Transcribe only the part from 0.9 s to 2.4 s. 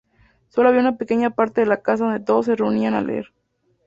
pequeña parte de la casa donde